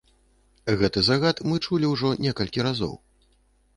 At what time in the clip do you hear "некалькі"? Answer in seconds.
2.25-2.59